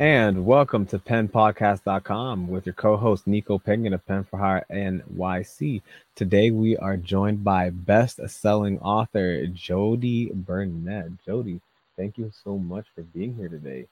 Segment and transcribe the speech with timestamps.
[0.00, 5.82] And welcome to penpodcast.com with your co-host Nico Penguin of Pen for Hire NYC.
[6.14, 11.10] Today we are joined by best-selling author Jodi Burnett.
[11.26, 11.60] Jodi,
[11.98, 13.88] thank you so much for being here today.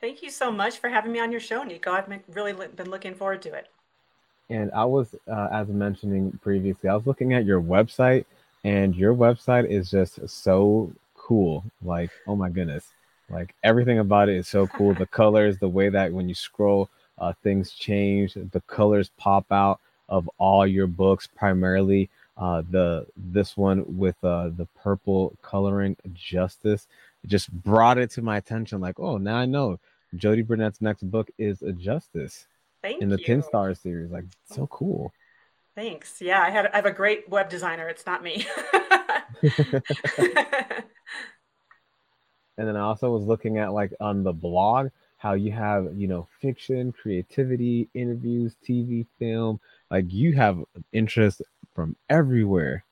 [0.00, 1.92] Thank you so much for having me on your show, Nico.
[1.92, 3.68] I've really been looking forward to it.
[4.50, 8.24] And I was, uh, as mentioning previously, I was looking at your website,
[8.64, 11.62] and your website is just so cool.
[11.84, 12.84] Like, oh my goodness
[13.32, 14.94] like everything about it is so cool.
[14.94, 18.34] the colors, the way that when you scroll, uh, things change.
[18.34, 21.26] The colors pop out of all your books.
[21.26, 26.86] Primarily, uh, the this one with uh, the purple coloring, Justice,
[27.24, 28.80] it just brought it to my attention.
[28.80, 29.78] Like, oh, now I know
[30.14, 32.46] Jodi Burnett's next book is a Justice
[32.82, 33.24] Thank in the you.
[33.24, 34.10] Tin Star series.
[34.10, 35.12] Like, so cool.
[35.74, 36.20] Thanks.
[36.20, 37.88] Yeah, I had I have a great web designer.
[37.88, 38.46] It's not me.
[42.58, 46.08] And then I also was looking at like on the blog how you have, you
[46.08, 49.60] know, fiction, creativity, interviews, TV, film.
[49.90, 50.58] Like you have
[50.92, 51.42] interest
[51.74, 52.84] from everywhere.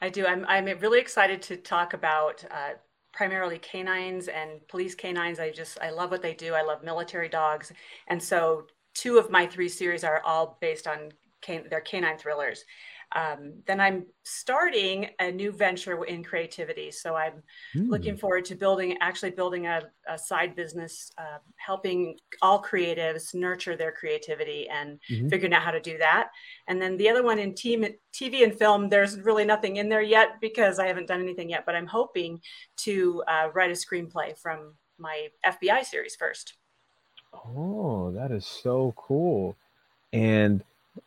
[0.00, 0.26] I do.
[0.26, 2.74] I'm I'm really excited to talk about uh,
[3.12, 5.40] primarily canines and police canines.
[5.40, 6.54] I just I love what they do.
[6.54, 7.72] I love military dogs,
[8.06, 12.64] and so two of my three series are all based on can, they're canine thrillers.
[13.16, 16.90] Um, then I'm starting a new venture in creativity.
[16.90, 17.42] So I'm
[17.74, 17.88] mm.
[17.88, 23.74] looking forward to building, actually building a, a side business, uh, helping all creatives nurture
[23.74, 25.28] their creativity and mm-hmm.
[25.28, 26.28] figuring out how to do that.
[26.68, 30.02] And then the other one in team, TV and film, there's really nothing in there
[30.02, 32.38] yet because I haven't done anything yet, but I'm hoping
[32.80, 36.52] to uh, write a screenplay from my FBI series first.
[37.32, 39.56] Oh, that is so cool.
[40.12, 40.62] And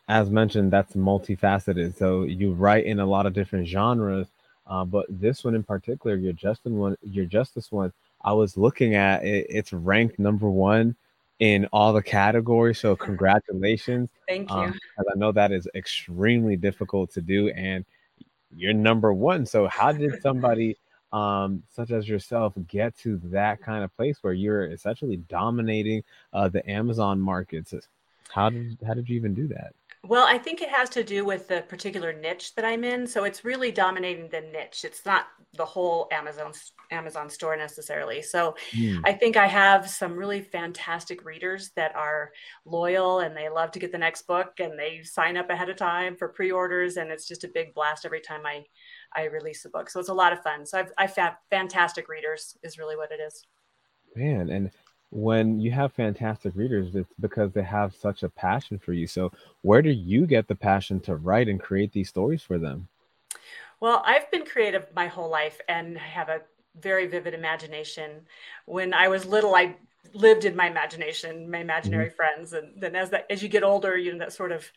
[0.08, 1.96] as mentioned, that's multifaceted.
[1.96, 4.26] So you write in a lot of different genres,
[4.66, 7.92] uh, but this one in particular, your Justin one, your Justice one,
[8.22, 10.96] I was looking at it, it's ranked number one
[11.38, 12.78] in all the categories.
[12.78, 14.10] So congratulations!
[14.28, 14.56] Thank you.
[14.56, 17.84] Um, I know that is extremely difficult to do, and
[18.54, 19.46] you're number one.
[19.46, 20.76] So how did somebody
[21.12, 26.48] um, such as yourself get to that kind of place where you're essentially dominating uh,
[26.48, 27.74] the Amazon markets?
[28.28, 29.74] How did how did you even do that?
[30.02, 33.06] Well, I think it has to do with the particular niche that I'm in.
[33.06, 34.84] So it's really dominating the niche.
[34.84, 36.52] It's not the whole Amazon
[36.90, 38.22] Amazon store necessarily.
[38.22, 39.00] So mm.
[39.04, 42.30] I think I have some really fantastic readers that are
[42.64, 45.76] loyal and they love to get the next book and they sign up ahead of
[45.76, 48.64] time for pre-orders and it's just a big blast every time I
[49.14, 49.90] I release a book.
[49.90, 50.64] So it's a lot of fun.
[50.64, 53.44] So I've I've fantastic readers is really what it is.
[54.16, 54.70] Man, and
[55.10, 59.06] when you have fantastic readers, it's because they have such a passion for you.
[59.06, 59.32] So,
[59.62, 62.88] where do you get the passion to write and create these stories for them?
[63.80, 66.42] Well, I've been creative my whole life and have a
[66.78, 68.22] very vivid imagination.
[68.66, 69.76] When I was little, I
[70.14, 72.16] lived in my imagination, my imaginary mm-hmm.
[72.16, 74.70] friends, and then as that as you get older, you know that sort of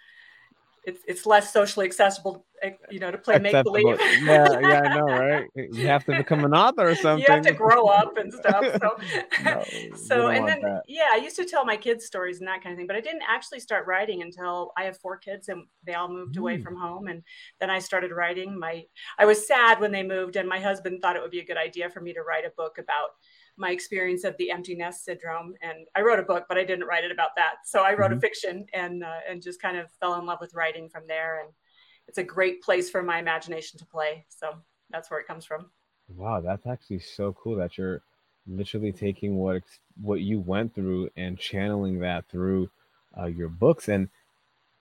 [0.85, 3.97] it's it's less socially accessible, eh, you know, to play make believe.
[4.23, 5.47] yeah, yeah, I know, right?
[5.55, 7.25] You have to become an author or something.
[7.25, 8.66] You have to grow up and stuff.
[8.81, 8.97] So,
[9.44, 9.63] no,
[9.95, 10.83] so and then that.
[10.88, 13.01] yeah, I used to tell my kids stories and that kind of thing, but I
[13.01, 16.39] didn't actually start writing until I have four kids and they all moved mm.
[16.39, 17.23] away from home, and
[17.59, 18.59] then I started writing.
[18.59, 18.83] My
[19.17, 21.57] I was sad when they moved, and my husband thought it would be a good
[21.57, 23.09] idea for me to write a book about
[23.57, 25.53] my experience of the empty nest syndrome.
[25.61, 27.55] And I wrote a book, but I didn't write it about that.
[27.65, 28.17] So I wrote mm-hmm.
[28.17, 31.41] a fiction and uh, and just kind of fell in love with writing from there.
[31.41, 31.49] And
[32.07, 34.25] it's a great place for my imagination to play.
[34.29, 34.53] So
[34.89, 35.69] that's where it comes from.
[36.09, 38.01] Wow, that's actually so cool that you're
[38.47, 39.63] literally taking what
[40.01, 42.69] what you went through and channeling that through
[43.17, 43.87] uh, your books.
[43.87, 44.09] And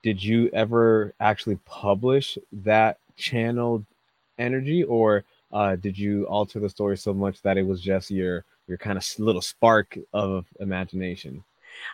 [0.01, 3.85] did you ever actually publish that channeled
[4.37, 8.43] energy, or uh, did you alter the story so much that it was just your
[8.67, 11.43] your kind of little spark of imagination.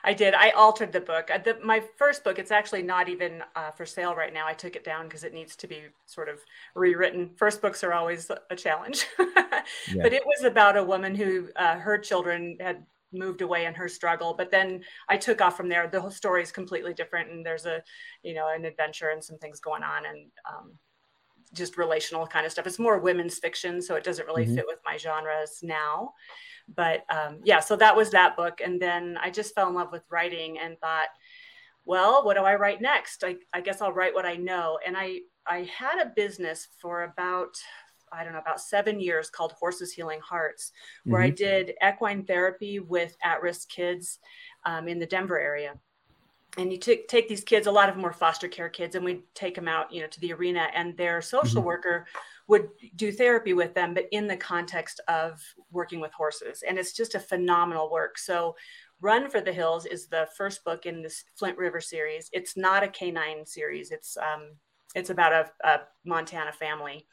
[0.03, 0.33] I did.
[0.33, 1.29] I altered the book.
[1.33, 4.45] Uh, the, my first book, it's actually not even uh, for sale right now.
[4.45, 6.39] I took it down because it needs to be sort of
[6.75, 7.31] rewritten.
[7.35, 9.05] First books are always a challenge.
[9.19, 10.01] yeah.
[10.01, 13.87] But it was about a woman who, uh, her children had moved away in her
[13.87, 17.43] struggle but then i took off from there the whole story is completely different and
[17.43, 17.81] there's a
[18.21, 20.71] you know an adventure and some things going on and um,
[21.51, 24.55] just relational kind of stuff it's more women's fiction so it doesn't really mm-hmm.
[24.55, 26.13] fit with my genres now
[26.75, 28.61] but um, yeah, so that was that book.
[28.63, 31.07] And then I just fell in love with writing and thought,
[31.85, 33.23] well, what do I write next?
[33.23, 34.77] I, I guess I'll write what I know.
[34.85, 37.57] And I, I had a business for about,
[38.11, 40.71] I don't know, about seven years called Horses Healing Hearts,
[41.05, 41.27] where mm-hmm.
[41.27, 44.19] I did equine therapy with at risk kids
[44.65, 45.73] um, in the Denver area.
[46.57, 49.05] And you t- take these kids, a lot of them were foster care kids, and
[49.05, 51.67] we take them out, you know, to the arena, and their social mm-hmm.
[51.67, 52.05] worker
[52.49, 55.39] would do therapy with them, but in the context of
[55.71, 56.63] working with horses.
[56.67, 58.17] And it's just a phenomenal work.
[58.17, 58.55] So
[59.01, 62.27] Run for the Hills is the first book in this Flint River series.
[62.33, 63.91] It's not a canine series.
[63.91, 64.55] It's um,
[64.95, 67.05] it's about a, a Montana family,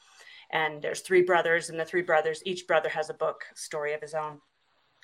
[0.51, 4.01] and there's three brothers, and the three brothers, each brother has a book story of
[4.01, 4.41] his own.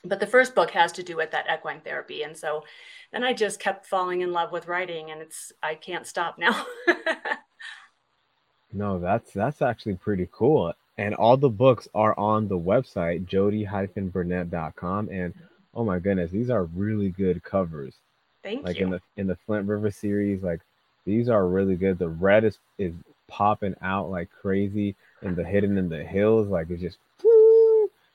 [0.03, 2.65] But the first book has to do with that equine therapy, and so
[3.13, 6.67] then I just kept falling in love with writing, and it's I can't stop now.
[8.73, 10.73] no, that's that's actually pretty cool.
[10.99, 15.35] And all the books are on the website jodi-burnett.com and
[15.75, 17.95] oh my goodness, these are really good covers.
[18.43, 18.87] Thank like you.
[18.87, 20.61] in the in the Flint River series, like
[21.07, 21.99] these are really good.
[21.99, 22.93] The red is is
[23.29, 26.99] popping out like crazy, and the hidden in the hills, like it just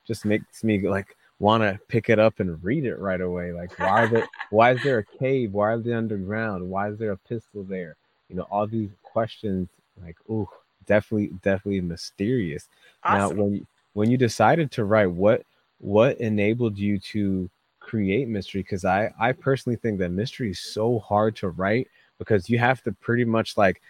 [0.06, 3.52] just makes me like want to pick it up and read it right away.
[3.54, 5.54] Like why are there why is there a cave?
[5.54, 6.70] Why are they underground?
[6.70, 7.96] Why is there a pistol there?
[8.30, 9.70] You know, all these questions
[10.02, 10.48] like ooh,
[10.86, 12.68] definitely definitely mysterious.
[13.04, 13.38] Awesome.
[13.38, 15.44] Now when you when you decided to write, what
[15.80, 17.50] what enabled you to
[17.80, 18.62] create mystery?
[18.62, 21.88] Because i i personally think that mystery is so hard to write
[22.20, 23.82] because you have to pretty much like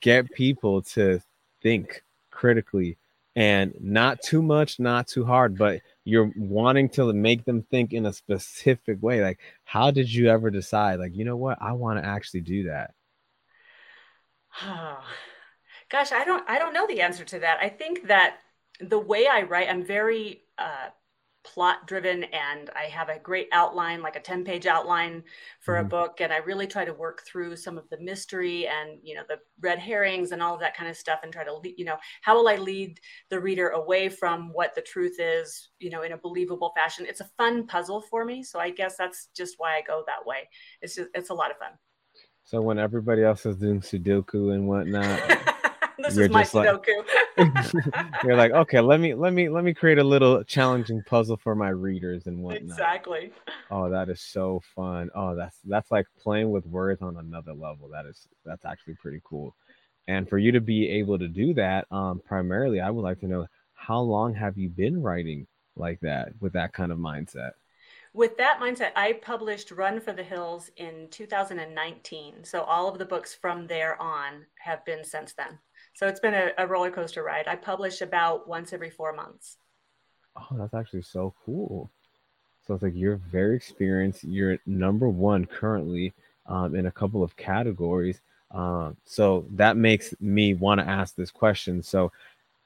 [0.00, 1.20] get people to
[1.62, 2.96] think critically
[3.34, 8.06] and not too much not too hard but you're wanting to make them think in
[8.06, 9.22] a specific way.
[9.22, 11.58] Like how did you ever decide like you know what?
[11.60, 12.94] I want to actually do that.
[14.62, 14.98] Oh,
[15.92, 18.38] gosh i don't i don't know the answer to that i think that
[18.80, 20.88] the way i write i'm very uh,
[21.44, 25.22] plot driven and I have a great outline, like a 10 page outline
[25.60, 25.86] for mm-hmm.
[25.86, 26.20] a book.
[26.20, 29.38] And I really try to work through some of the mystery and, you know, the
[29.60, 32.36] red herrings and all of that kind of stuff and try to, you know, how
[32.36, 33.00] will I lead
[33.30, 37.06] the reader away from what the truth is, you know, in a believable fashion.
[37.08, 38.42] It's a fun puzzle for me.
[38.42, 40.48] So I guess that's just why I go that way.
[40.80, 41.72] It's just, it's a lot of fun.
[42.44, 45.20] So when everybody else is doing Sudoku and whatnot,
[46.02, 47.04] this you're is my Sudoku.
[47.36, 51.36] Like, you're like, okay, let me let me let me create a little challenging puzzle
[51.36, 52.78] for my readers and whatnot.
[52.78, 53.32] Exactly.
[53.70, 55.10] Oh, that is so fun.
[55.14, 57.88] Oh, that's that's like playing with words on another level.
[57.88, 59.54] That is that's actually pretty cool.
[60.08, 63.28] And for you to be able to do that, um, primarily, I would like to
[63.28, 65.46] know how long have you been writing
[65.76, 67.52] like that with that kind of mindset?
[68.14, 72.44] With that mindset, I published Run for the Hills in 2019.
[72.44, 75.58] So all of the books from there on have been since then.
[75.94, 77.46] So it's been a, a roller coaster ride.
[77.46, 79.58] I publish about once every four months.
[80.36, 81.90] Oh, that's actually so cool.
[82.66, 84.24] So it's like you're very experienced.
[84.24, 86.12] You're number one currently
[86.46, 88.20] um, in a couple of categories.
[88.50, 91.82] Um, so that makes me want to ask this question.
[91.82, 92.12] So,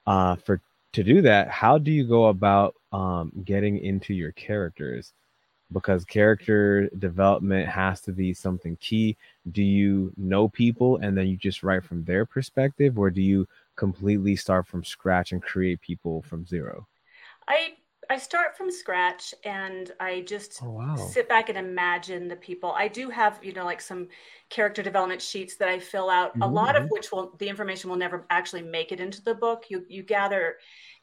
[0.06, 0.60] uh, for
[0.92, 5.12] to do that, how do you go about um, getting into your characters?
[5.72, 9.16] because character development has to be something key.
[9.52, 13.46] Do you know people and then you just write from their perspective, or do you
[13.76, 16.86] completely start from scratch and create people from zero?
[17.48, 17.74] I
[18.08, 20.96] I start from scratch and I just oh, wow.
[20.96, 22.72] sit back and imagine the people.
[22.72, 24.08] I do have, you know, like some
[24.48, 26.42] character development sheets that I fill out, mm-hmm.
[26.42, 26.92] a lot of mm-hmm.
[26.92, 29.64] which will the information will never actually make it into the book.
[29.70, 30.56] You you gather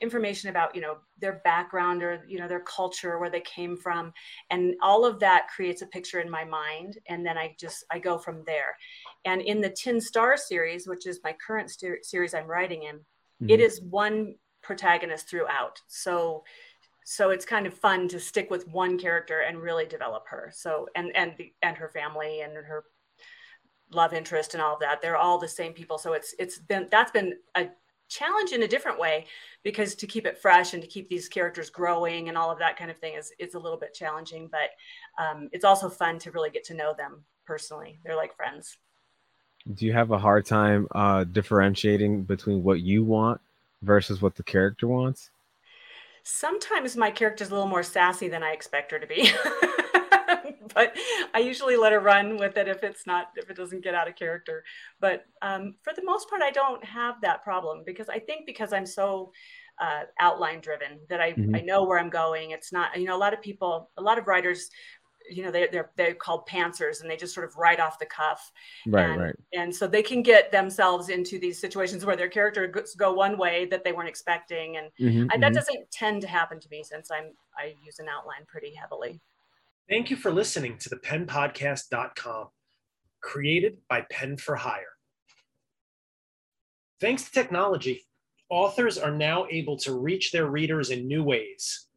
[0.03, 4.13] information about, you know, their background or, you know, their culture, where they came from,
[4.51, 7.97] and all of that creates a picture in my mind and then I just I
[7.97, 8.77] go from there.
[9.25, 12.97] And in the Tin Star series, which is my current st- series I'm writing in,
[12.97, 13.49] mm-hmm.
[13.49, 15.81] it is one protagonist throughout.
[15.87, 16.43] So
[17.05, 20.87] so it's kind of fun to stick with one character and really develop her so
[20.95, 22.85] and and the and her family and her
[23.91, 26.87] love interest and all of that they're all the same people so it's it's been
[26.89, 27.67] that's been a
[28.13, 29.25] challenge in a different way
[29.63, 32.77] because to keep it fresh and to keep these characters growing and all of that
[32.77, 34.69] kind of thing is is a little bit challenging but
[35.23, 37.99] um, it's also fun to really get to know them personally.
[38.03, 38.77] They're like friends.
[39.73, 43.39] Do you have a hard time uh, differentiating between what you want
[43.81, 45.29] versus what the character wants?
[46.23, 49.31] Sometimes my character's a little more sassy than I expect her to be.
[50.73, 50.95] but
[51.33, 54.07] I usually let her run with it if it's not if it doesn't get out
[54.07, 54.63] of character.
[54.99, 58.73] But um, for the most part, I don't have that problem because I think because
[58.73, 59.31] I'm so
[59.81, 61.55] uh, outline driven that I, mm-hmm.
[61.55, 62.51] I know where I'm going.
[62.51, 64.69] It's not you know a lot of people, a lot of writers
[65.29, 68.05] you know they, they're they're called pantsers and they just sort of write off the
[68.05, 68.51] cuff
[68.87, 72.73] right and, right and so they can get themselves into these situations where their character
[72.97, 75.53] go one way that they weren't expecting and mm-hmm, I, that mm-hmm.
[75.53, 79.21] doesn't tend to happen to me since i'm i use an outline pretty heavily
[79.89, 82.47] thank you for listening to the penpodcast.com
[83.21, 84.97] created by pen for hire
[86.99, 88.03] thanks to technology
[88.49, 91.87] authors are now able to reach their readers in new ways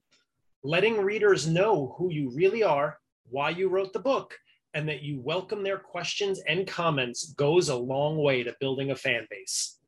[0.62, 2.98] letting readers know who you really are
[3.30, 4.38] why you wrote the book,
[4.74, 8.96] and that you welcome their questions and comments goes a long way to building a
[8.96, 9.78] fan base.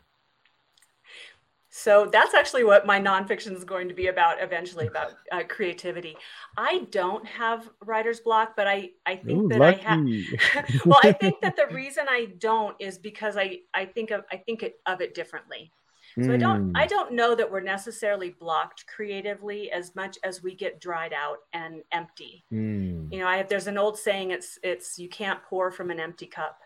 [1.72, 6.18] So that's actually what my nonfiction is going to be about eventually about uh, creativity.
[6.58, 9.86] I don't have writer's block, but I I think Ooh, that lucky.
[9.86, 10.86] I have.
[10.86, 14.38] well, I think that the reason I don't is because I I think of I
[14.38, 15.72] think of it differently.
[16.16, 16.34] So mm.
[16.34, 16.90] I don't I hmm.
[16.90, 21.84] don't know that we're necessarily blocked creatively as much as we get dried out and
[21.92, 22.44] empty.
[22.52, 23.14] Mm.
[23.14, 26.00] You know, I have, there's an old saying it's it's you can't pour from an
[26.00, 26.60] empty cup.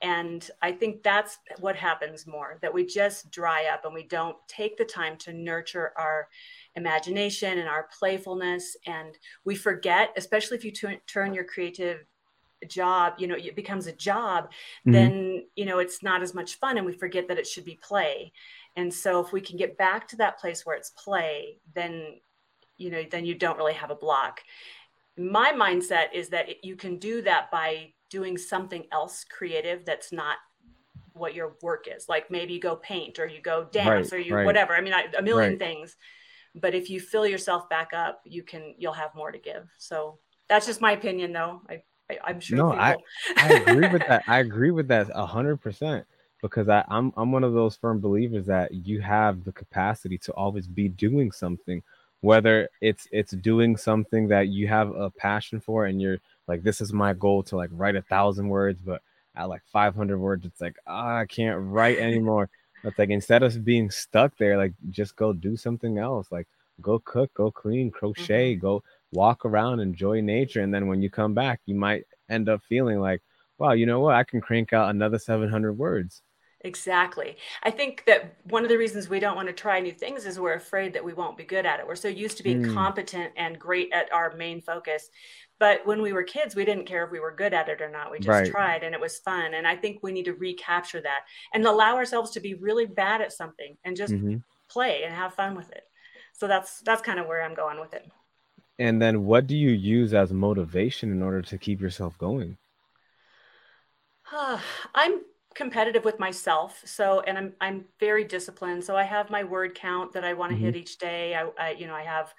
[0.00, 4.36] And I think that's what happens more that we just dry up and we don't
[4.46, 6.28] take the time to nurture our
[6.76, 8.76] imagination and our playfulness.
[8.86, 12.04] And we forget, especially if you t- turn your creative
[12.68, 14.92] job, you know, it becomes a job, mm-hmm.
[14.92, 17.78] then, you know, it's not as much fun and we forget that it should be
[17.82, 18.32] play.
[18.76, 22.20] And so if we can get back to that place where it's play, then,
[22.76, 24.40] you know, then you don't really have a block.
[25.16, 30.12] My mindset is that it, you can do that by doing something else creative that's
[30.12, 30.38] not
[31.12, 32.08] what your work is.
[32.08, 34.46] Like maybe you go paint or you go dance right, or you right.
[34.46, 34.74] whatever.
[34.74, 35.58] I mean, I, a million right.
[35.58, 35.96] things.
[36.54, 39.68] But if you fill yourself back up, you can you'll have more to give.
[39.78, 41.62] So that's just my opinion, though.
[41.68, 42.56] I, I am sure.
[42.56, 42.96] No, I
[43.36, 44.22] I agree with that.
[44.26, 46.06] I agree with that a hundred percent
[46.42, 50.32] because I, I'm I'm one of those firm believers that you have the capacity to
[50.32, 51.82] always be doing something,
[52.22, 56.18] whether it's it's doing something that you have a passion for and you're
[56.48, 59.02] like this is my goal to like write a thousand words but
[59.36, 62.48] at like 500 words it's like oh, i can't write anymore
[62.82, 66.48] but like instead of being stuck there like just go do something else like
[66.80, 68.60] go cook go clean crochet mm-hmm.
[68.60, 72.62] go walk around enjoy nature and then when you come back you might end up
[72.68, 73.22] feeling like
[73.58, 76.22] wow you know what i can crank out another 700 words
[76.62, 77.36] Exactly.
[77.62, 80.40] I think that one of the reasons we don't want to try new things is
[80.40, 81.86] we're afraid that we won't be good at it.
[81.86, 82.74] We're so used to being mm.
[82.74, 85.08] competent and great at our main focus
[85.58, 87.90] but when we were kids we didn't care if we were good at it or
[87.90, 88.50] not we just right.
[88.50, 91.20] tried and it was fun and i think we need to recapture that
[91.54, 94.36] and allow ourselves to be really bad at something and just mm-hmm.
[94.68, 95.84] play and have fun with it
[96.32, 98.06] so that's that's kind of where i'm going with it
[98.78, 102.56] and then what do you use as motivation in order to keep yourself going
[104.94, 105.20] i'm
[105.54, 110.12] competitive with myself so and i'm i'm very disciplined so i have my word count
[110.12, 110.66] that i want to mm-hmm.
[110.66, 112.32] hit each day I, I you know i have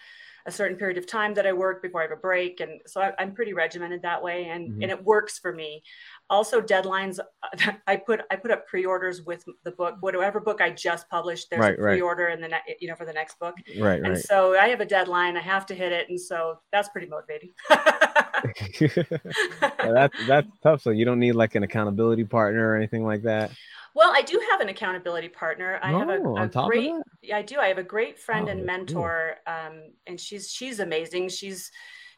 [0.46, 2.60] a certain period of time that I work before I have a break.
[2.60, 4.82] And so I, am pretty regimented that way and, mm-hmm.
[4.82, 5.84] and it works for me.
[6.30, 7.20] Also deadlines,
[7.88, 11.62] I put, I put up pre-orders with the book, whatever book I just published, there's
[11.62, 12.34] right, a pre-order right.
[12.34, 13.56] and the ne- you know, for the next book.
[13.80, 14.00] Right.
[14.00, 14.18] And right.
[14.18, 16.10] so I have a deadline, I have to hit it.
[16.10, 17.52] And so that's pretty motivating.
[18.80, 20.82] yeah, that's, that's tough.
[20.82, 23.52] So you don't need like an accountability partner or anything like that.
[24.00, 25.78] Well, I do have an accountability partner.
[25.84, 27.60] I have a, oh, a great, yeah, I do.
[27.60, 31.28] I have a great friend oh, and mentor, um, and she's she's amazing.
[31.28, 31.70] She's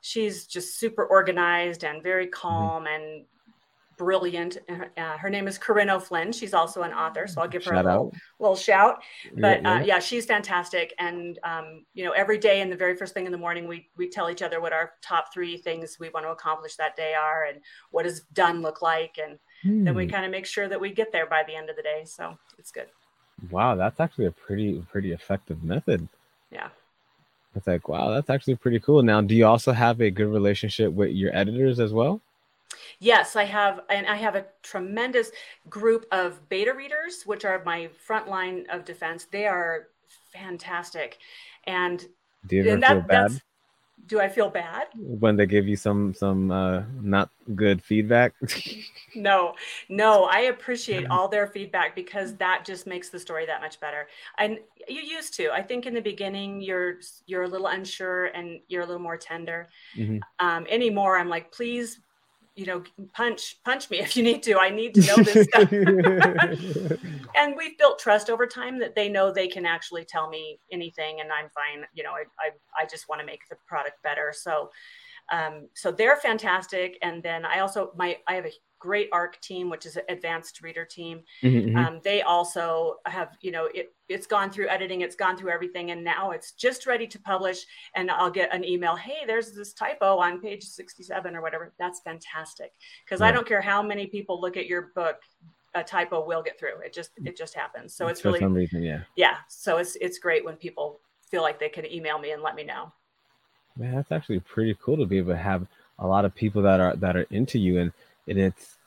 [0.01, 2.39] she's just super organized and very mm-hmm.
[2.39, 2.93] calm mm-hmm.
[2.93, 3.25] and
[3.97, 4.59] brilliant.
[4.95, 6.31] Uh, her name is Corinne O'Flynn.
[6.31, 9.01] She's also an author, so I'll give her shout a little, little shout.
[9.39, 9.81] But yeah, yeah.
[9.81, 10.93] Uh, yeah she's fantastic.
[10.99, 13.89] And um, you know, every day and the very first thing in the morning, we
[13.97, 17.15] we tell each other what our top three things we want to accomplish that day
[17.19, 17.59] are, and
[17.89, 19.83] what does done look like, and hmm.
[19.83, 21.81] then we kind of make sure that we get there by the end of the
[21.81, 22.03] day.
[22.05, 22.87] So it's good.
[23.49, 26.07] Wow, that's actually a pretty pretty effective method.
[26.51, 26.69] Yeah.
[27.55, 29.03] It's like, wow, that's actually pretty cool.
[29.03, 32.21] Now, do you also have a good relationship with your editors as well?
[32.99, 35.31] Yes, I have, and I have a tremendous
[35.69, 39.25] group of beta readers, which are my front line of defense.
[39.25, 39.87] They are
[40.31, 41.17] fantastic,
[41.65, 42.05] and
[42.47, 43.41] do you ever that, feel bad?
[44.07, 48.33] Do I feel bad when they give you some some uh, not good feedback?
[49.15, 49.55] no,
[49.89, 54.07] no, I appreciate all their feedback because that just makes the story that much better.
[54.37, 55.51] And you used to.
[55.51, 59.17] I think in the beginning you're you're a little unsure and you're a little more
[59.17, 59.69] tender.
[59.97, 60.17] Mm-hmm.
[60.45, 61.99] Um, anymore, I'm like, please
[62.55, 64.57] you know, punch punch me if you need to.
[64.57, 65.71] I need to know this stuff.
[67.35, 71.21] and we've built trust over time that they know they can actually tell me anything,
[71.21, 71.85] and I'm fine.
[71.93, 74.33] You know, I I, I just want to make the product better.
[74.35, 74.69] So
[75.31, 76.97] um, so they're fantastic.
[77.01, 78.51] And then I also my I have a
[78.81, 81.21] great ARC team, which is an advanced reader team.
[81.43, 81.77] Mm-hmm, mm-hmm.
[81.77, 85.91] Um, they also have, you know, it, it's gone through editing, it's gone through everything,
[85.91, 87.63] and now it's just ready to publish.
[87.95, 91.71] And I'll get an email, hey, there's this typo on page 67 or whatever.
[91.79, 92.73] That's fantastic.
[93.05, 93.27] Because yeah.
[93.27, 95.17] I don't care how many people look at your book,
[95.75, 96.79] a typo will get through.
[96.83, 97.93] It just it just happens.
[97.93, 99.01] So it's, it's really some reason, yeah.
[99.15, 99.35] Yeah.
[99.47, 102.63] So it's it's great when people feel like they can email me and let me
[102.63, 102.91] know.
[103.77, 105.65] Man, that's actually pretty cool to be able to have
[105.99, 107.93] a lot of people that are that are into you and,
[108.27, 108.77] and it's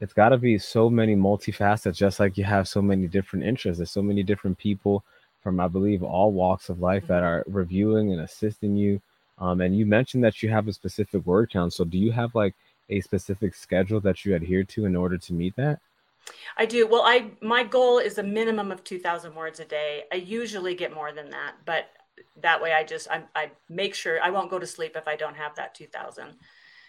[0.00, 3.78] it's got to be so many multifacets just like you have so many different interests
[3.78, 5.04] there's so many different people
[5.42, 7.26] from i believe all walks of life that mm-hmm.
[7.26, 9.00] are reviewing and assisting you
[9.38, 12.34] um, and you mentioned that you have a specific word count so do you have
[12.34, 12.54] like
[12.90, 15.80] a specific schedule that you adhere to in order to meet that
[16.56, 16.86] I do.
[16.86, 20.04] Well, I my goal is a minimum of 2000 words a day.
[20.12, 21.86] I usually get more than that, but
[22.40, 25.16] that way I just I, I make sure I won't go to sleep if I
[25.16, 26.34] don't have that 2000.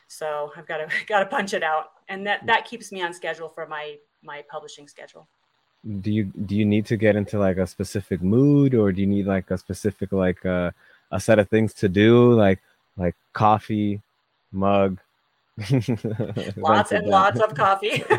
[0.10, 3.13] So I've got to got to punch it out, and that that keeps me on
[3.13, 5.28] schedule for my my publishing schedule.
[6.01, 9.08] Do you do you need to get into like a specific mood, or do you
[9.08, 10.72] need like a specific like uh,
[11.12, 12.60] a set of things to do, like
[12.98, 14.01] like coffee
[14.51, 15.00] mug,
[16.58, 18.04] lots and lots of coffee.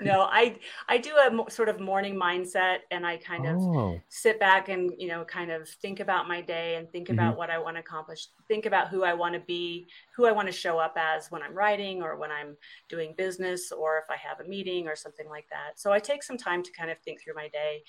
[0.00, 0.56] no, I
[0.88, 4.00] I do a sort of morning mindset, and I kind of oh.
[4.08, 7.18] sit back and you know kind of think about my day and think mm-hmm.
[7.18, 8.28] about what I want to accomplish.
[8.46, 9.86] Think about who I want to be,
[10.16, 12.56] who I want to show up as when I'm writing or when I'm
[12.88, 15.78] doing business or if I have a meeting or something like that.
[15.80, 17.82] So I take some time to kind of think through my day.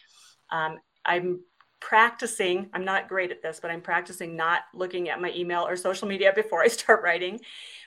[0.51, 1.41] Um, I'm
[1.79, 5.75] practicing i'm not great at this but i'm practicing not looking at my email or
[5.75, 7.35] social media before i start writing.
[7.35, 7.39] Mm.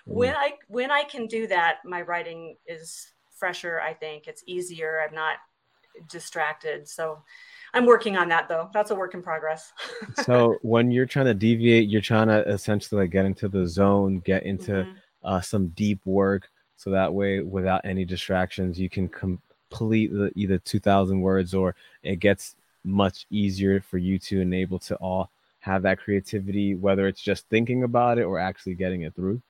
[0.06, 3.12] when i when i can do that my writing is
[3.42, 4.28] fresher i think.
[4.28, 5.02] It's easier.
[5.04, 5.38] I'm not
[6.08, 6.86] distracted.
[6.88, 7.24] So
[7.74, 8.70] i'm working on that though.
[8.72, 9.72] That's a work in progress.
[10.22, 14.20] So when you're trying to deviate you're trying to essentially like get into the zone
[14.20, 14.92] get into mm-hmm.
[15.24, 20.58] uh, some deep work so that way without any distractions you can complete the, either
[20.58, 25.98] 2000 words or it gets much easier for you to enable to all have that
[25.98, 29.40] creativity, whether it's just thinking about it or actually getting it through?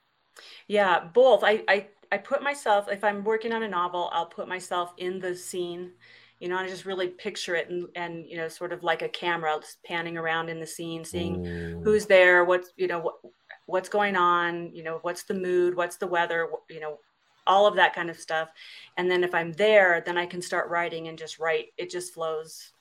[0.67, 1.43] Yeah, both.
[1.43, 5.19] I, I, I put myself, if I'm working on a novel, I'll put myself in
[5.19, 5.91] the scene,
[6.39, 9.09] you know, I just really picture it and, and, you know, sort of like a
[9.09, 11.81] camera just panning around in the scene, seeing Ooh.
[11.83, 13.15] who's there, what's, you know, what,
[13.65, 16.99] what's going on, you know, what's the mood, what's the weather, you know,
[17.47, 18.49] all of that kind of stuff.
[18.97, 21.67] And then if I'm there, then I can start writing and just write.
[21.77, 22.72] It just flows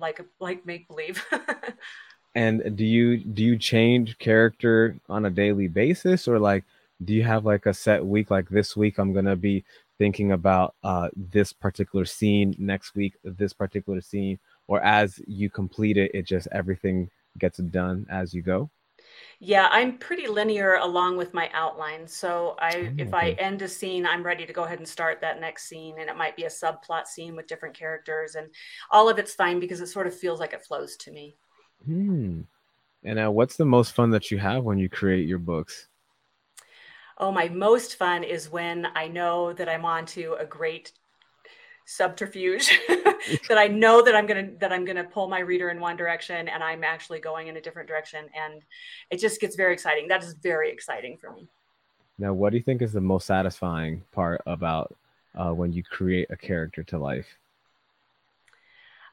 [0.00, 1.24] like like make believe.
[2.34, 6.64] and do you do you change character on a daily basis or like
[7.04, 9.64] do you have like a set week like this week i'm gonna be
[9.98, 15.96] thinking about uh, this particular scene next week this particular scene or as you complete
[15.96, 18.70] it it just everything gets done as you go
[19.42, 22.06] yeah, I'm pretty linear along with my outline.
[22.06, 25.22] So I, oh, if I end a scene, I'm ready to go ahead and start
[25.22, 28.48] that next scene, and it might be a subplot scene with different characters, and
[28.90, 31.36] all of it's fine because it sort of feels like it flows to me.
[31.86, 32.42] Hmm.
[33.02, 35.88] And uh, what's the most fun that you have when you create your books?
[37.16, 40.92] Oh, my most fun is when I know that I'm on to a great
[41.90, 42.70] subterfuge
[43.48, 46.48] that I know that I'm gonna that I'm gonna pull my reader in one direction
[46.48, 48.62] and I'm actually going in a different direction and
[49.10, 50.08] it just gets very exciting.
[50.08, 51.48] That is very exciting for me.
[52.18, 54.94] Now, what do you think is the most satisfying part about
[55.34, 57.26] uh, when you create a character to life?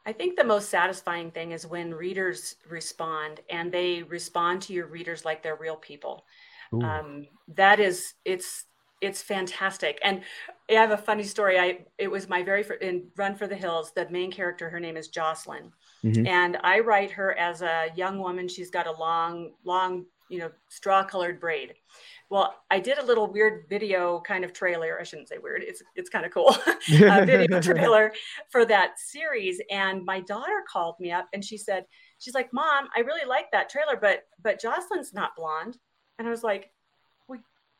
[0.05, 4.87] I think the most satisfying thing is when readers respond and they respond to your
[4.87, 6.25] readers like they're real people.
[6.73, 8.65] Um, that is, it's
[9.01, 9.99] it's fantastic.
[10.03, 10.21] And
[10.69, 11.59] I have a funny story.
[11.59, 13.91] I it was my very first in Run for the Hills.
[13.95, 15.71] The main character, her name is Jocelyn,
[16.03, 16.27] mm-hmm.
[16.27, 18.47] and I write her as a young woman.
[18.47, 21.73] She's got a long, long, you know, straw colored braid.
[22.29, 24.99] Well, I did a little weird video kind of trailer.
[24.99, 25.63] I shouldn't say weird.
[25.63, 26.57] It's it's kind of cool.
[26.89, 28.11] video trailer
[28.49, 29.61] for that series.
[29.71, 31.85] And my daughter called me up and she said,
[32.19, 35.77] she's like, "Mom, I really like that trailer, but but Jocelyn's not blonde."
[36.19, 36.71] And I was like,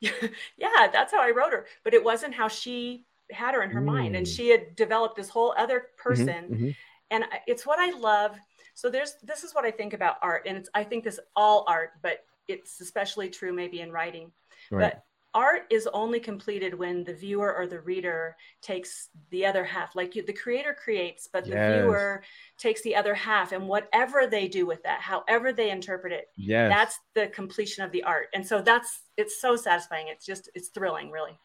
[0.00, 1.66] yeah, that's how I wrote her.
[1.84, 3.86] But it wasn't how she had her in her mm.
[3.86, 4.16] mind.
[4.16, 4.36] And mm.
[4.36, 6.28] she had developed this whole other mm-hmm, person.
[6.28, 6.70] Mm-hmm, mm-hmm.
[7.10, 8.36] And it's what I love.
[8.74, 10.42] So there's this is what I think about art.
[10.46, 14.30] And it's I think this all art, but it's especially true maybe in writing.
[14.70, 14.92] Right.
[14.92, 19.94] But art is only completed when the viewer or the reader takes the other half
[19.94, 21.82] like you, the creator creates but the yes.
[21.82, 22.22] viewer
[22.56, 26.70] takes the other half and whatever they do with that however they interpret it yes.
[26.70, 30.68] that's the completion of the art and so that's it's so satisfying it's just it's
[30.68, 31.38] thrilling really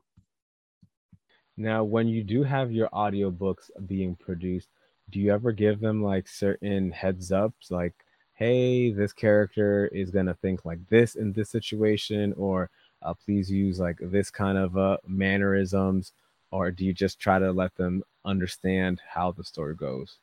[1.56, 4.68] Now, when you do have your audiobooks being produced,
[5.10, 7.94] do you ever give them like certain heads ups like,
[8.34, 12.70] hey, this character is going to think like this in this situation, or
[13.02, 16.12] uh, please use like this kind of uh, mannerisms,
[16.52, 20.18] or do you just try to let them understand how the story goes?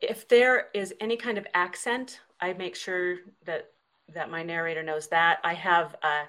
[0.00, 3.70] If there is any kind of accent, I make sure that
[4.12, 5.38] that my narrator knows that.
[5.44, 6.24] I have uh,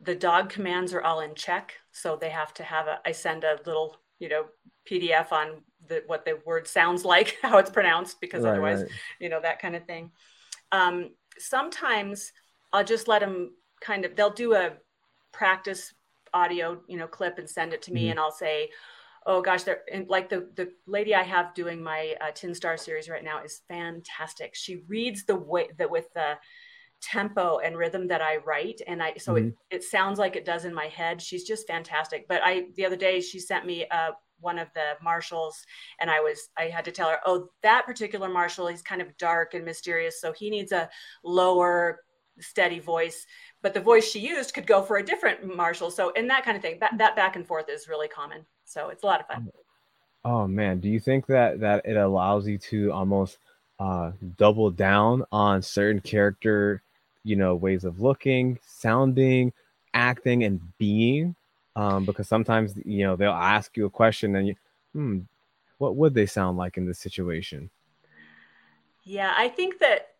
[0.00, 3.00] the dog commands are all in Czech, so they have to have a.
[3.06, 4.46] I send a little, you know,
[4.90, 8.90] PDF on the what the word sounds like, how it's pronounced, because right, otherwise, right.
[9.20, 10.10] you know, that kind of thing.
[10.72, 12.32] Um, sometimes
[12.72, 14.16] I'll just let them kind of.
[14.16, 14.72] They'll do a
[15.32, 15.94] practice
[16.32, 18.10] audio, you know, clip and send it to me, mm-hmm.
[18.12, 18.70] and I'll say,
[19.26, 23.08] oh gosh, they're like the the lady I have doing my uh, Tin Star series
[23.08, 24.54] right now is fantastic.
[24.54, 26.34] She reads the way that with the
[27.00, 29.48] tempo and rhythm that I write, and I so mm-hmm.
[29.70, 31.20] it it sounds like it does in my head.
[31.20, 32.26] She's just fantastic.
[32.28, 35.64] But I the other day she sent me uh, one of the marshals
[36.00, 39.16] and i was i had to tell her oh that particular marshal he's kind of
[39.16, 40.88] dark and mysterious so he needs a
[41.22, 42.00] lower
[42.40, 43.26] steady voice
[43.64, 46.56] but the voice she used could go for a different marshal so and that kind
[46.56, 49.26] of thing that, that back and forth is really common so it's a lot of
[49.26, 49.50] fun.
[50.24, 53.38] Oh man, do you think that that it allows you to almost
[53.78, 56.82] uh, double down on certain character,
[57.24, 59.52] you know, ways of looking, sounding,
[59.92, 61.34] acting, and being?
[61.76, 64.56] Um, because sometimes you know they'll ask you a question and you,
[64.94, 65.18] hmm,
[65.76, 67.68] what would they sound like in this situation?
[69.02, 70.13] Yeah, I think that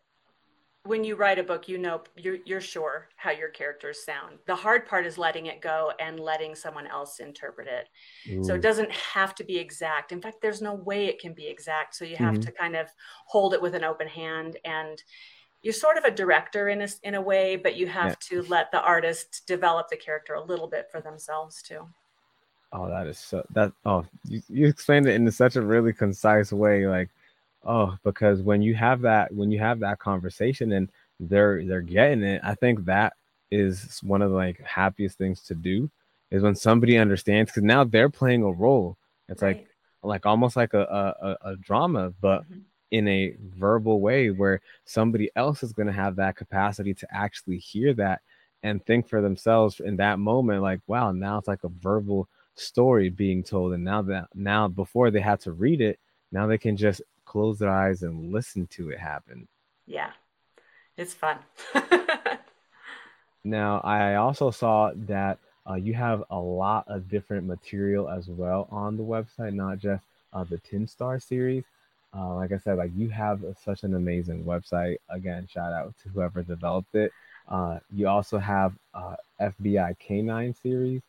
[0.85, 4.37] when you write a book, you know you're you're sure how your characters sound.
[4.45, 7.89] The hard part is letting it go and letting someone else interpret it.
[8.31, 8.43] Ooh.
[8.43, 10.11] So it doesn't have to be exact.
[10.11, 11.95] In fact, there's no way it can be exact.
[11.95, 12.43] So you have mm-hmm.
[12.43, 12.87] to kind of
[13.25, 15.01] hold it with an open hand and
[15.63, 18.41] you're sort of a director in a, in a way, but you have yeah.
[18.41, 21.87] to let the artist develop the character a little bit for themselves too.
[22.71, 26.51] Oh, that is so that oh you, you explained it in such a really concise
[26.51, 26.85] way.
[26.85, 27.09] Like
[27.65, 32.23] oh because when you have that when you have that conversation and they're they're getting
[32.23, 33.13] it i think that
[33.51, 35.89] is one of the like happiest things to do
[36.31, 38.97] is when somebody understands because now they're playing a role
[39.29, 39.57] it's right.
[39.57, 39.67] like
[40.03, 42.59] like almost like a a, a drama but mm-hmm.
[42.91, 47.57] in a verbal way where somebody else is going to have that capacity to actually
[47.57, 48.21] hear that
[48.63, 53.09] and think for themselves in that moment like wow now it's like a verbal story
[53.09, 55.99] being told and now that now before they had to read it
[56.31, 57.01] now they can just
[57.35, 59.45] close their eyes and listen to it happen.
[59.85, 60.11] Yeah,
[60.95, 61.37] it's fun.
[63.43, 68.69] now, I also saw that uh, you have a lot of different material as well
[68.71, 71.65] on the website, not just uh, the Tin Star series.
[72.17, 74.99] Uh, like I said, like you have such an amazing website.
[75.09, 77.11] Again, shout out to whoever developed it.
[77.49, 81.01] Uh, you also have uh, FBI K9 series,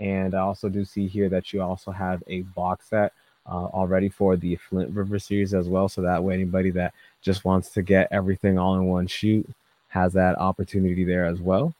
[0.00, 3.12] and I also do see here that you also have a box set
[3.46, 5.88] uh, already for the Flint River series as well.
[5.88, 9.48] So that way, anybody that just wants to get everything all in one shoot
[9.88, 11.74] has that opportunity there as well.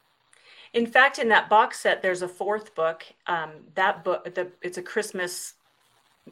[0.72, 3.04] In fact, in that box set, there's a fourth book.
[3.26, 5.54] Um, that book, the, it's a Christmas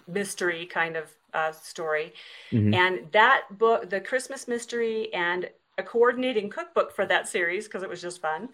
[0.09, 2.13] mystery kind of uh, story,
[2.51, 2.75] mm-hmm.
[2.75, 7.89] and that book, the Christmas mystery, and a coordinating cookbook for that series because it
[7.89, 8.49] was just fun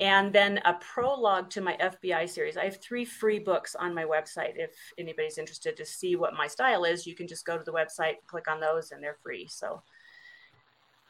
[0.00, 2.56] and then a prologue to my FBI series.
[2.56, 4.52] I have three free books on my website.
[4.56, 7.72] If anybody's interested to see what my style is, you can just go to the
[7.72, 9.46] website, click on those, and they're free.
[9.48, 9.82] So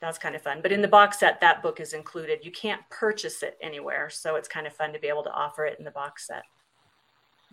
[0.00, 0.60] that's kind of fun.
[0.62, 2.44] But in the box set, that book is included.
[2.44, 4.08] You can't purchase it anywhere.
[4.10, 6.44] So it's kind of fun to be able to offer it in the box set.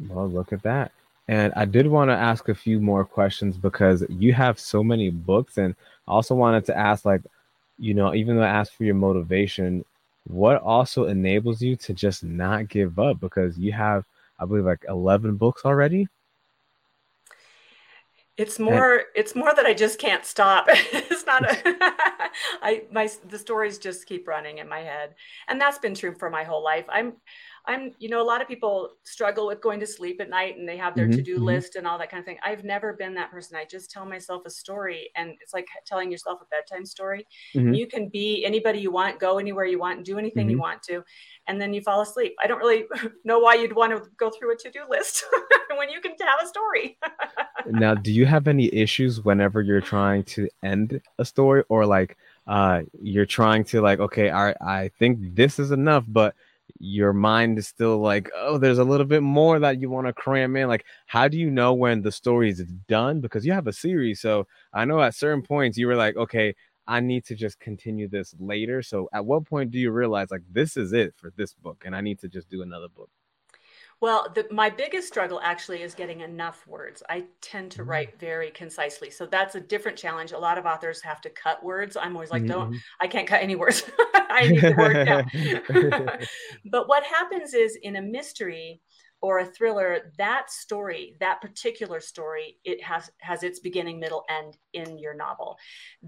[0.08, 0.92] Well, look at that.
[1.30, 5.10] And I did want to ask a few more questions because you have so many
[5.10, 5.58] books.
[5.58, 5.74] And
[6.08, 7.22] I also wanted to ask, like,
[7.80, 9.86] you know, even though I asked for your motivation,
[10.26, 13.20] what also enables you to just not give up?
[13.20, 14.06] Because you have
[14.40, 16.08] i believe like 11 books already?
[18.36, 20.68] It's more and, it's more that i just can't stop.
[21.14, 21.58] It's not a
[22.62, 25.16] i my the stories just keep running in my head.
[25.48, 26.86] And that's been true for my whole life.
[26.90, 27.14] I'm
[27.66, 30.68] I'm, you know, a lot of people struggle with going to sleep at night and
[30.68, 31.46] they have their mm-hmm, to do mm-hmm.
[31.46, 32.38] list and all that kind of thing.
[32.44, 33.56] I've never been that person.
[33.56, 37.26] I just tell myself a story and it's like telling yourself a bedtime story.
[37.56, 37.74] Mm-hmm.
[37.74, 40.62] You can be anybody you want, go anywhere you want, and do anything you mm-hmm.
[40.62, 41.04] want to,
[41.48, 42.36] and then you fall asleep.
[42.44, 42.84] I don't really
[43.24, 45.24] know why you'd want to go through a to do list
[45.78, 46.98] when you can have a story.
[47.66, 52.18] now, do you have any issues whenever you're trying to end a story or like,
[52.48, 56.36] uh, you're trying to like, okay, I, I think this is enough, but
[56.80, 60.14] your mind is still like, oh, there's a little bit more that you want to
[60.14, 60.68] cram in.
[60.68, 63.22] Like, how do you know when the story is done?
[63.22, 64.22] Because you have a series.
[64.22, 66.56] So I know at certain points you were like, okay,
[66.88, 68.82] I need to just continue this later.
[68.82, 71.96] So at what point do you realize like this is it for this book and
[71.96, 73.10] I need to just do another book?
[74.04, 77.02] Well, the, my biggest struggle actually is getting enough words.
[77.08, 77.90] I tend to mm-hmm.
[77.90, 79.10] write very concisely.
[79.10, 80.34] So that's a different challenge.
[80.34, 81.96] A lot of authors have to cut words.
[81.96, 82.52] I'm always like, mm-hmm.
[82.52, 83.90] don't, I can't cut any words.
[84.14, 86.18] I need the word now.
[86.66, 88.82] but what happens is in a mystery
[89.22, 94.58] or a thriller, that story, that particular story, it has has its beginning, middle, end
[94.74, 95.56] in your novel.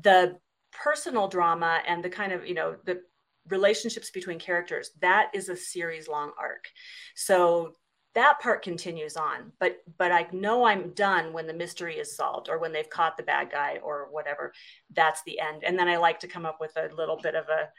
[0.02, 0.38] The
[0.74, 3.00] personal drama and the kind of, you know, the
[3.48, 6.68] relationships between characters that is a series long arc
[7.16, 7.72] so
[8.16, 12.50] that part continues on but but i know i'm done when the mystery is solved
[12.50, 14.54] or when they've caught the bad guy or whatever.
[14.94, 15.64] That's the end.
[15.64, 17.70] And then i like to come up with a little bit of a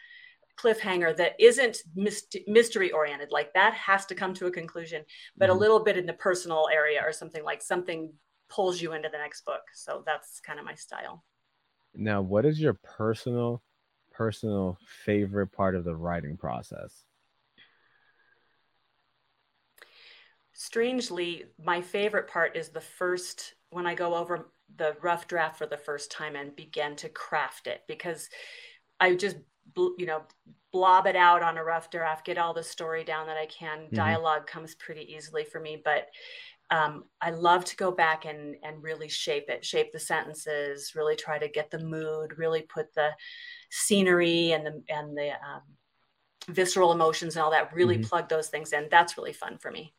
[0.58, 1.78] cliffhanger that isn't
[2.46, 3.30] mystery oriented.
[3.30, 5.04] Like that has to come to a conclusion
[5.36, 5.56] but mm-hmm.
[5.56, 8.12] a little bit in the personal area or something like something
[8.48, 9.62] pulls you into the next book.
[9.74, 11.24] So that's kind of my style.
[11.94, 13.62] Now what is your personal
[14.12, 17.04] personal favorite part of the writing process
[20.56, 25.66] strangely, my favorite part is the first when I go over the rough draft for
[25.66, 28.28] the first time and begin to craft it because
[28.98, 29.36] I just
[29.76, 30.22] you know
[30.72, 33.80] blob it out on a rough draft, get all the story down that I can.
[33.80, 33.96] Mm-hmm.
[33.96, 36.08] Dialogue comes pretty easily for me, but
[36.70, 41.16] um, I love to go back and and really shape it, shape the sentences, really
[41.16, 43.10] try to get the mood, really put the
[43.70, 45.62] scenery and the and the um,
[46.48, 47.74] visceral emotions and all that.
[47.74, 48.08] Really mm-hmm.
[48.08, 48.88] plug those things in.
[48.90, 49.92] That's really fun for me.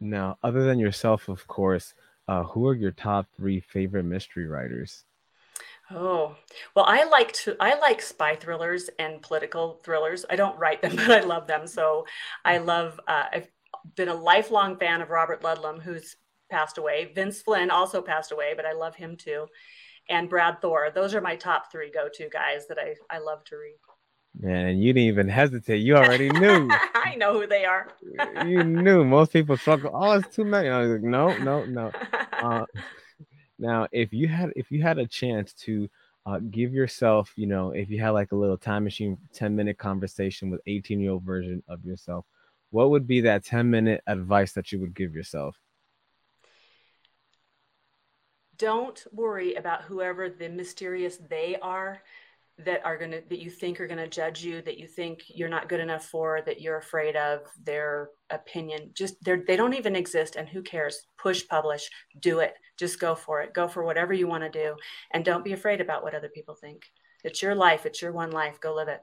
[0.00, 1.94] Now, other than yourself, of course,
[2.28, 5.04] uh, who are your top three favorite mystery writers?
[5.90, 6.36] Oh,
[6.74, 10.24] well, I like to I like spy thrillers and political thrillers.
[10.28, 11.66] I don't write them, but I love them.
[11.66, 12.06] So
[12.44, 13.00] I love.
[13.08, 13.48] Uh, I've
[13.96, 16.16] been a lifelong fan of Robert Ludlum, who's
[16.50, 17.10] passed away.
[17.14, 19.46] Vince Flynn also passed away, but I love him too.
[20.10, 20.90] And Brad Thor.
[20.94, 23.76] Those are my top three go-to guys that I I love to read.
[24.38, 25.78] Man, you didn't even hesitate.
[25.78, 26.70] You already knew.
[27.18, 27.88] Know who they are.
[28.46, 29.04] you knew.
[29.04, 29.90] Most people struggle.
[29.92, 30.68] Oh, it's too many.
[30.68, 31.92] I was like, no, no, no.
[32.40, 32.64] Uh,
[33.58, 35.88] now, if you had if you had a chance to
[36.24, 39.76] uh, give yourself, you know, if you had like a little time machine, ten minute
[39.76, 42.24] conversation with eighteen year old version of yourself,
[42.70, 45.58] what would be that ten minute advice that you would give yourself?
[48.56, 52.02] Don't worry about whoever the mysterious they are
[52.64, 55.22] that are going to that you think are going to judge you that you think
[55.28, 58.90] you're not good enough for that you're afraid of their opinion.
[58.94, 61.06] Just they're they don't even exist and who cares?
[61.18, 62.54] Push publish do it.
[62.76, 63.54] Just go for it.
[63.54, 64.74] Go for whatever you want to do
[65.12, 66.82] and don't be afraid about what other people think.
[67.22, 67.86] It's your life.
[67.86, 68.60] It's your one life.
[68.60, 69.00] Go live it.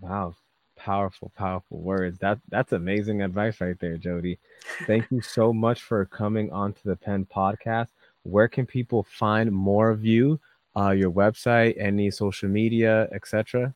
[0.00, 0.34] Wow.
[0.76, 2.18] Powerful powerful words.
[2.18, 4.38] That that's amazing advice right there jodi.
[4.86, 7.88] Thank you so much for coming onto the pen podcast.
[8.22, 10.40] Where can people find more of you
[10.76, 13.74] uh, your website, any social media, etc.?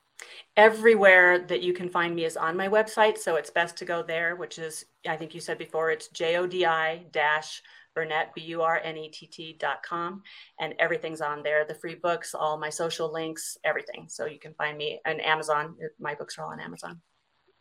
[0.56, 4.02] Everywhere that you can find me is on my website, so it's best to go
[4.02, 4.36] there.
[4.36, 6.64] Which is, I think you said before, it's jodi
[7.12, 7.62] dash
[7.94, 10.22] Burnett B U R N E T T dot com,
[10.60, 11.64] and everything's on there.
[11.64, 14.06] The free books, all my social links, everything.
[14.08, 15.76] So you can find me on Amazon.
[15.98, 17.00] My books are all on Amazon.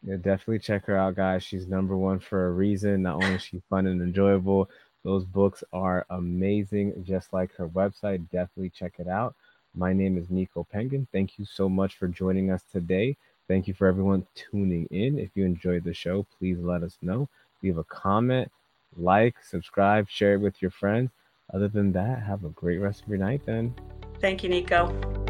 [0.04, 1.44] Yeah, definitely check her out, guys.
[1.44, 3.02] She's number one for a reason.
[3.02, 4.70] Not only is she fun and enjoyable,
[5.08, 8.30] those books are amazing, just like her website.
[8.30, 9.36] Definitely check it out.
[9.74, 11.08] My name is Nico Penguin.
[11.14, 13.16] Thank you so much for joining us today.
[13.48, 15.18] Thank you for everyone tuning in.
[15.18, 17.30] If you enjoyed the show, please let us know.
[17.64, 18.52] Leave a comment,
[18.98, 21.10] like, subscribe, share it with your friends.
[21.54, 23.76] Other than that, have a great rest of your night then.
[24.20, 25.27] Thank you, Nico.